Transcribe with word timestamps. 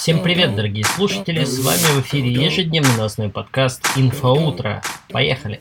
Всем 0.00 0.22
привет, 0.22 0.56
дорогие 0.56 0.82
слушатели! 0.82 1.44
С 1.44 1.62
вами 1.62 2.00
в 2.00 2.06
эфире 2.06 2.32
ежедневный 2.32 2.96
новостной 2.96 3.28
подкаст 3.28 3.86
«Инфоутро». 3.96 4.80
Поехали! 5.10 5.60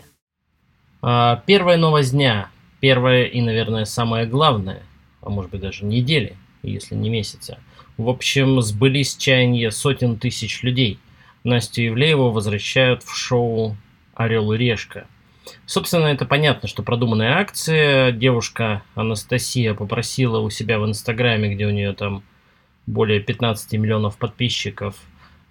А, 1.01 1.43
первая 1.45 1.75
новость 1.75 2.13
дня. 2.13 2.49
Первая 2.79 3.25
и, 3.25 3.41
наверное, 3.41 3.83
самое 3.83 4.25
главное, 4.25 4.81
а 5.21 5.29
может 5.29 5.51
быть 5.51 5.59
даже 5.59 5.83
недели, 5.83 6.37
если 6.63 6.95
не 6.95 7.09
месяца. 7.09 7.59
В 7.97 8.07
общем, 8.07 8.61
сбылись 8.61 9.17
чаяния 9.17 9.71
сотен 9.71 10.17
тысяч 10.17 10.63
людей. 10.63 10.99
Настю 11.43 11.81
Евлееву 11.81 12.31
возвращают 12.31 13.03
в 13.03 13.13
шоу 13.13 13.75
«Орел 14.13 14.53
и 14.53 14.57
решка». 14.57 15.05
Собственно, 15.65 16.05
это 16.05 16.25
понятно, 16.25 16.69
что 16.69 16.81
продуманная 16.81 17.39
акция. 17.39 18.13
Девушка 18.13 18.83
Анастасия 18.95 19.73
попросила 19.73 20.39
у 20.39 20.49
себя 20.49 20.79
в 20.79 20.85
Инстаграме, 20.85 21.53
где 21.53 21.65
у 21.65 21.71
нее 21.71 21.91
там 21.91 22.23
более 22.89 23.19
15 23.19 23.73
миллионов 23.73 24.17
подписчиков, 24.17 24.95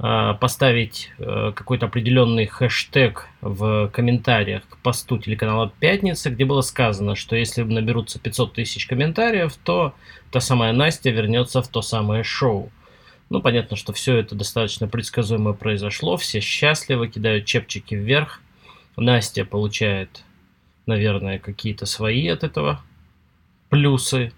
а, 0.01 0.35
поставить 0.35 1.11
э, 1.19 1.53
какой-то 1.55 1.87
определенный 1.87 2.47
хэштег 2.47 3.27
в 3.41 3.89
комментариях 3.89 4.63
к 4.69 4.77
посту 4.79 5.19
телеканала 5.19 5.73
«Пятница», 5.81 6.31
где 6.31 6.45
было 6.45 6.61
сказано, 6.61 7.15
что 7.17 7.35
если 7.35 7.63
наберутся 7.63 8.21
500 8.21 8.53
тысяч 8.53 8.87
комментариев, 8.87 9.57
то 9.65 9.95
та 10.31 10.41
самая 10.41 10.73
Настя 10.73 11.11
вернется 11.11 11.63
в 11.63 11.69
то 11.69 11.83
самое 11.83 12.23
шоу. 12.23 12.71
Ну, 13.31 13.43
понятно, 13.43 13.77
что 13.77 13.93
все 13.93 14.17
это 14.17 14.35
достаточно 14.35 14.89
предсказуемо 14.89 15.53
произошло, 15.53 16.17
все 16.17 16.41
счастливы, 16.41 17.09
кидают 17.09 17.45
чепчики 17.45 17.95
вверх. 17.95 18.41
Настя 18.97 19.45
получает, 19.45 20.25
наверное, 20.87 21.39
какие-то 21.39 21.87
свои 21.87 22.27
от 22.29 22.45
этого 22.45 22.83
плюсы, 23.69 24.33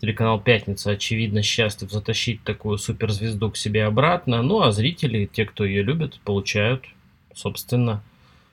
Телеканал 0.00 0.40
«Пятница», 0.40 0.92
очевидно, 0.92 1.42
счастлив 1.42 1.90
затащить 1.90 2.44
такую 2.44 2.78
суперзвезду 2.78 3.50
к 3.50 3.56
себе 3.56 3.84
обратно. 3.84 4.42
Ну, 4.42 4.60
а 4.60 4.70
зрители, 4.70 5.26
те, 5.26 5.44
кто 5.44 5.64
ее 5.64 5.82
любит, 5.82 6.20
получают, 6.24 6.84
собственно, 7.34 8.02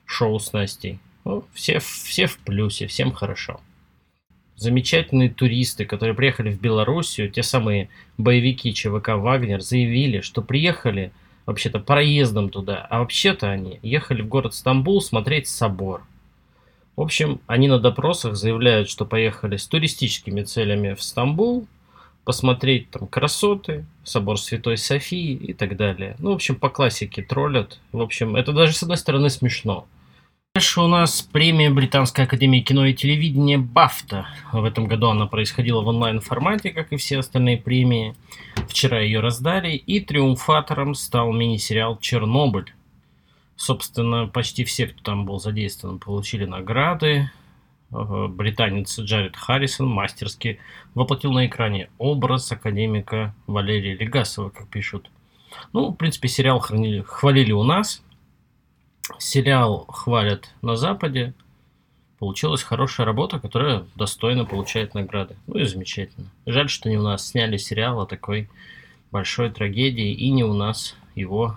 шоу 0.04 0.40
с 0.40 0.52
Настей. 0.52 0.98
Ну, 1.24 1.44
все, 1.54 1.78
все 1.78 2.26
в 2.26 2.38
плюсе, 2.38 2.88
всем 2.88 3.12
хорошо. 3.12 3.60
Замечательные 4.56 5.30
туристы, 5.30 5.84
которые 5.84 6.14
приехали 6.14 6.50
в 6.50 6.60
Белоруссию, 6.60 7.30
те 7.30 7.42
самые 7.42 7.90
боевики 8.18 8.74
ЧВК 8.74 9.10
«Вагнер», 9.10 9.60
заявили, 9.60 10.22
что 10.22 10.42
приехали 10.42 11.12
вообще-то 11.44 11.78
проездом 11.78 12.48
туда, 12.48 12.84
а 12.90 13.00
вообще-то 13.00 13.50
они 13.50 13.78
ехали 13.82 14.22
в 14.22 14.28
город 14.28 14.54
Стамбул 14.54 15.00
смотреть 15.00 15.46
собор– 15.46 16.02
в 16.96 17.02
общем, 17.02 17.40
они 17.46 17.68
на 17.68 17.78
допросах 17.78 18.36
заявляют, 18.36 18.88
что 18.88 19.04
поехали 19.04 19.58
с 19.58 19.66
туристическими 19.66 20.42
целями 20.42 20.94
в 20.94 21.02
Стамбул, 21.02 21.66
посмотреть 22.24 22.90
там 22.90 23.06
красоты, 23.06 23.84
собор 24.02 24.40
Святой 24.40 24.78
Софии 24.78 25.34
и 25.34 25.52
так 25.52 25.76
далее. 25.76 26.16
Ну, 26.18 26.32
в 26.32 26.34
общем, 26.34 26.56
по 26.56 26.70
классике 26.70 27.22
троллят. 27.22 27.78
В 27.92 28.00
общем, 28.00 28.34
это 28.34 28.52
даже 28.52 28.72
с 28.72 28.82
одной 28.82 28.96
стороны 28.96 29.30
смешно. 29.30 29.86
Дальше 30.54 30.80
у 30.80 30.86
нас 30.88 31.20
премия 31.20 31.68
Британской 31.68 32.24
Академии 32.24 32.60
кино 32.60 32.86
и 32.86 32.94
телевидения 32.94 33.58
«Бафта». 33.58 34.26
В 34.54 34.64
этом 34.64 34.86
году 34.86 35.08
она 35.08 35.26
происходила 35.26 35.82
в 35.82 35.88
онлайн-формате, 35.88 36.70
как 36.70 36.94
и 36.94 36.96
все 36.96 37.18
остальные 37.18 37.58
премии. 37.58 38.14
Вчера 38.66 39.00
ее 39.00 39.20
раздали, 39.20 39.72
и 39.72 40.00
триумфатором 40.00 40.94
стал 40.94 41.30
мини-сериал 41.30 41.98
«Чернобыль». 41.98 42.72
Собственно, 43.56 44.26
почти 44.26 44.64
все, 44.64 44.86
кто 44.86 45.02
там 45.02 45.24
был 45.24 45.38
задействован, 45.38 45.98
получили 45.98 46.44
награды. 46.44 47.30
Британец 47.90 48.98
Джаред 48.98 49.36
Харрисон 49.36 49.86
мастерски 49.88 50.58
воплотил 50.94 51.32
на 51.32 51.46
экране 51.46 51.88
образ 51.98 52.50
академика 52.52 53.34
Валерия 53.46 53.94
Легасова, 53.94 54.50
как 54.50 54.68
пишут. 54.68 55.10
Ну, 55.72 55.90
в 55.90 55.94
принципе, 55.94 56.28
сериал 56.28 56.58
хранили, 56.58 57.02
хвалили 57.02 57.52
у 57.52 57.62
нас. 57.62 58.02
Сериал 59.18 59.86
хвалят 59.86 60.50
на 60.62 60.76
Западе. 60.76 61.32
Получилась 62.18 62.62
хорошая 62.62 63.06
работа, 63.06 63.38
которая 63.38 63.86
достойно 63.94 64.44
получает 64.44 64.94
награды. 64.94 65.36
Ну 65.46 65.58
и 65.58 65.64
замечательно. 65.64 66.26
Жаль, 66.44 66.68
что 66.68 66.88
не 66.88 66.96
у 66.96 67.02
нас 67.02 67.28
сняли 67.28 67.56
сериал 67.56 68.00
о 68.00 68.06
такой 68.06 68.50
большой 69.12 69.50
трагедии, 69.50 70.12
и 70.12 70.30
не 70.30 70.42
у 70.42 70.52
нас 70.52 70.96
его 71.14 71.56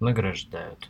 награждают. 0.00 0.88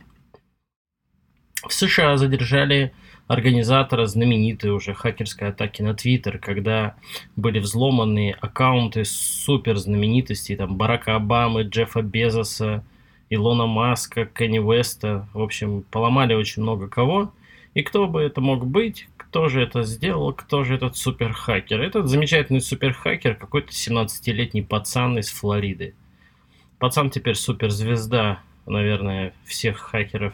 В 1.67 1.73
США 1.73 2.17
задержали 2.17 2.93
организатора 3.27 4.05
знаменитой 4.05 4.71
уже 4.71 4.93
хакерской 4.93 5.49
атаки 5.49 5.81
на 5.81 5.93
Твиттер, 5.93 6.39
когда 6.39 6.95
были 7.35 7.59
взломаны 7.59 8.35
аккаунты 8.39 9.03
супер 9.05 9.77
знаменитостей, 9.77 10.55
там 10.55 10.77
Барака 10.77 11.15
Обамы, 11.15 11.63
Джеффа 11.63 12.01
Безоса, 12.01 12.85
Илона 13.29 13.65
Маска, 13.65 14.25
Кенни 14.25 14.59
Уэста. 14.59 15.27
В 15.33 15.41
общем, 15.41 15.83
поломали 15.91 16.33
очень 16.33 16.61
много 16.61 16.87
кого. 16.87 17.33
И 17.73 17.83
кто 17.83 18.07
бы 18.07 18.21
это 18.21 18.39
мог 18.39 18.65
быть, 18.65 19.07
кто 19.17 19.49
же 19.49 19.61
это 19.61 19.83
сделал, 19.83 20.33
кто 20.33 20.63
же 20.63 20.75
этот 20.75 20.95
суперхакер? 20.95 21.81
Этот 21.81 22.07
замечательный 22.07 22.61
суперхакер 22.61 23.35
какой-то 23.35 23.71
17-летний 23.71 24.61
пацан 24.61 25.17
из 25.19 25.29
Флориды. 25.29 25.93
Пацан 26.79 27.09
теперь 27.09 27.35
суперзвезда 27.35 28.39
наверное, 28.67 29.33
всех 29.45 29.77
хакеров 29.77 30.33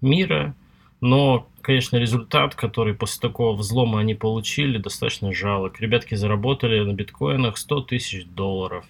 мира. 0.00 0.54
Но, 1.00 1.48
конечно, 1.62 1.96
результат, 1.96 2.54
который 2.54 2.94
после 2.94 3.20
такого 3.20 3.56
взлома 3.56 4.00
они 4.00 4.14
получили, 4.14 4.78
достаточно 4.78 5.32
жалок. 5.32 5.80
Ребятки 5.80 6.14
заработали 6.14 6.78
на 6.80 6.92
биткоинах 6.92 7.56
100 7.56 7.80
тысяч 7.82 8.24
долларов. 8.26 8.84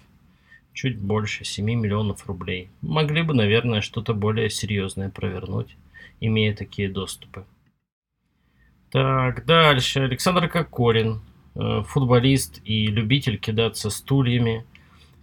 Чуть 0.73 0.99
больше 0.99 1.43
7 1.43 1.65
миллионов 1.65 2.27
рублей. 2.27 2.69
Могли 2.81 3.23
бы, 3.23 3.33
наверное, 3.33 3.81
что-то 3.81 4.13
более 4.13 4.49
серьезное 4.49 5.09
провернуть, 5.09 5.75
имея 6.19 6.55
такие 6.55 6.89
доступы. 6.89 7.45
Так, 8.91 9.45
дальше. 9.45 10.01
Александр 10.01 10.47
Кокорин, 10.47 11.21
э, 11.55 11.81
футболист 11.87 12.61
и 12.63 12.87
любитель 12.87 13.37
кидаться 13.37 13.89
стульями, 13.89 14.65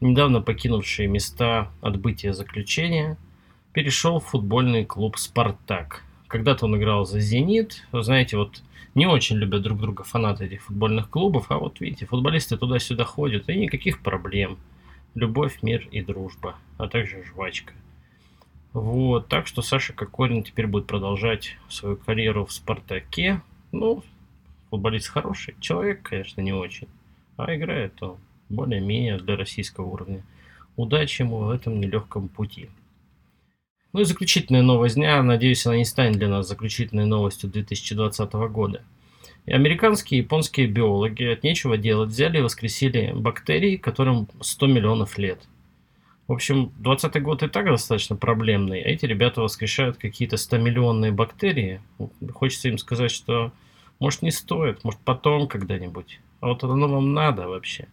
недавно 0.01 0.41
покинувший 0.41 1.07
места 1.07 1.71
отбытия 1.83 2.33
заключения– 2.33 3.17
перешел 3.73 4.21
в 4.21 4.27
футбольный 4.27 4.85
клуб 4.85 5.17
«Спартак». 5.19 6.03
Когда-то 6.27 6.67
он 6.67 6.77
играл 6.77 7.05
за 7.05 7.21
«Зенит». 7.21 7.87
Вы 7.93 8.03
знаете, 8.03 8.37
вот 8.37 8.63
не 8.95 9.07
очень 9.07 9.37
любят 9.37 9.63
друг 9.63 9.81
друга 9.81 10.05
фанаты 10.05 10.47
этих 10.47 10.63
футбольных 10.63 11.09
клубов, 11.11 11.47
а 11.51 11.59
вот 11.59 11.81
видите, 11.81 12.07
футболисты 12.07 12.57
туда-сюда 12.57 13.05
ходят, 13.05 13.49
и 13.49 13.57
никаких 13.57 14.01
проблем. 14.01 14.59
Любовь, 15.15 15.63
мир 15.63 15.87
и 15.91 16.03
дружба, 16.03 16.57
а 16.79 16.89
также 16.89 17.25
жвачка. 17.25 17.73
Вот, 18.73 19.29
так 19.29 19.47
что 19.47 19.63
Саша 19.63 19.93
Кокорин 19.93 20.45
теперь 20.45 20.69
будет 20.69 20.87
продолжать 20.87 21.57
свою 21.69 21.97
карьеру 21.97 22.47
в 22.47 22.53
«Спартаке». 22.53 23.43
Ну, 23.73 24.05
футболист 24.71 25.09
хороший, 25.09 25.57
человек, 25.61 26.03
конечно, 26.03 26.41
не 26.41 26.53
очень, 26.53 26.89
а 27.37 27.55
играет 27.55 28.01
он 28.03 28.19
более-менее 28.49 29.19
для 29.19 29.37
российского 29.37 29.87
уровня. 29.87 30.23
Удачи 30.77 31.23
ему 31.23 31.39
в 31.39 31.51
этом 31.51 31.81
нелегком 31.81 32.29
пути. 32.29 32.69
Ну 33.93 34.01
и 34.01 34.05
заключительная 34.05 34.63
новость 34.63 34.95
дня, 34.95 35.21
надеюсь, 35.23 35.67
она 35.67 35.77
не 35.77 35.85
станет 35.85 36.17
для 36.17 36.29
нас 36.29 36.47
заключительной 36.47 37.07
новостью 37.07 37.51
2020 37.51 38.33
года. 38.33 38.83
И 39.47 39.53
американские 39.53 40.21
и 40.21 40.23
японские 40.23 40.69
биологи 40.69 41.25
от 41.25 41.43
нечего 41.43 41.77
делать 41.77 42.11
взяли 42.11 42.39
и 42.39 42.43
воскресили 42.43 43.13
бактерии, 43.15 43.77
которым 43.77 44.29
100 44.41 44.67
миллионов 44.69 45.19
лет. 45.19 45.41
В 46.29 46.33
общем, 46.33 46.73
20 46.79 47.21
год 47.23 47.43
и 47.43 47.49
так 47.49 47.67
достаточно 47.67 48.15
проблемный, 48.15 48.81
а 48.81 48.89
эти 48.89 49.07
ребята 49.07 49.41
воскрешают 49.41 49.97
какие-то 49.97 50.37
100-миллионные 50.37 51.11
бактерии. 51.11 51.81
Хочется 52.33 52.69
им 52.69 52.79
сказать, 52.79 53.11
что 53.11 53.51
может 53.99 54.23
не 54.23 54.31
стоит, 54.31 54.85
может 54.85 55.01
потом 55.01 55.49
когда-нибудь. 55.49 56.21
А 56.41 56.47
вот 56.49 56.63
оно 56.63 56.87
вам 56.87 57.13
надо 57.13 57.49
вообще. 57.49 57.89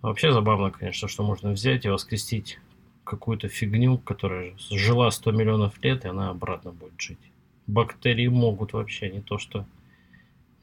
Вообще 0.00 0.32
забавно, 0.32 0.70
конечно, 0.70 1.06
что 1.06 1.22
можно 1.22 1.50
взять 1.50 1.84
и 1.84 1.90
воскресить 1.90 2.58
какую-то 3.04 3.48
фигню, 3.48 3.98
которая 3.98 4.54
жила 4.70 5.10
100 5.10 5.32
миллионов 5.32 5.82
лет, 5.82 6.04
и 6.04 6.08
она 6.08 6.30
обратно 6.30 6.72
будет 6.72 7.00
жить. 7.00 7.18
Бактерии 7.66 8.28
могут 8.28 8.72
вообще, 8.72 9.10
не 9.10 9.20
то 9.20 9.38
что 9.38 9.66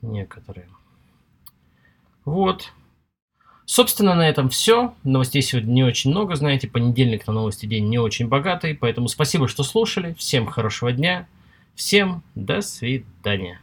некоторые. 0.02 0.68
Вот. 2.26 2.74
Собственно, 3.66 4.16
на 4.16 4.28
этом 4.28 4.50
все. 4.50 4.94
Новостей 5.04 5.42
сегодня 5.42 5.72
не 5.72 5.84
очень 5.84 6.12
много, 6.12 6.36
знаете, 6.36 6.68
понедельник 6.68 7.26
на 7.28 7.34
новости 7.34 7.66
день 7.66 7.88
не 7.88 8.00
очень 8.00 8.28
богатый, 8.28 8.76
поэтому 8.76 9.08
спасибо, 9.08 9.48
что 9.48 9.64
слушали. 9.64 10.14
Всем 10.18 10.46
хорошего 10.46 10.92
дня. 10.92 11.28
Всем 11.76 12.22
до 12.36 12.62
свидания. 12.62 13.62